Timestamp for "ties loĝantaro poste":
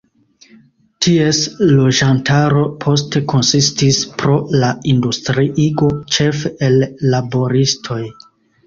1.05-3.23